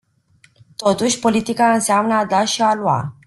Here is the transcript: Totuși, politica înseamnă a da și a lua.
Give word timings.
Totuși, 0.75 1.19
politica 1.19 1.73
înseamnă 1.73 2.13
a 2.13 2.25
da 2.25 2.45
și 2.45 2.61
a 2.61 2.73
lua. 2.75 3.15